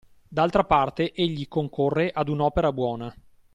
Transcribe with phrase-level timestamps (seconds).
[0.27, 3.15] D’altra parte egli concorre ad un’opera buona